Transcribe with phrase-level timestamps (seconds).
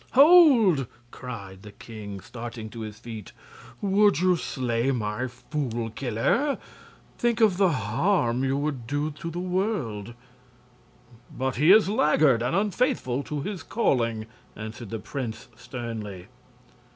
[0.13, 3.33] "Hold!" cried the king, starting to his feet.
[3.83, 6.57] "Would you slay my Fool Killer?
[7.19, 10.15] Think of the harm you would do the world!"
[11.29, 14.25] "But he is laggard and unfaithful to his calling!"
[14.55, 16.29] answered the prince, sternly.